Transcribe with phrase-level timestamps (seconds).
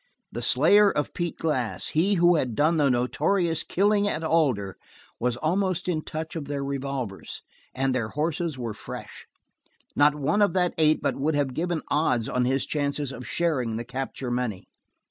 [0.31, 4.75] The slayer of Pete Glass, he who had done the notorious Killing at Alder,
[5.19, 7.43] was almost in touch of their revolvers
[7.75, 9.27] and their horses were fresh.
[9.95, 13.75] Not one of that eight but would have given odds on his chances of sharing
[13.77, 14.65] the capture money.